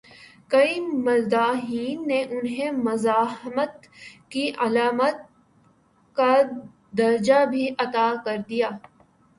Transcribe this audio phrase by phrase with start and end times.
[0.49, 3.87] کئی مداحین نے انہیں مزاحمت
[4.29, 5.15] کی علامت
[6.17, 6.33] کا
[6.97, 8.69] درجہ بھی عطا کر دیا۔